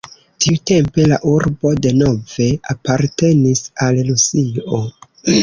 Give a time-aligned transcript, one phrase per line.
[0.43, 4.83] Tiutempe la urbo denove apartenis al Rusio.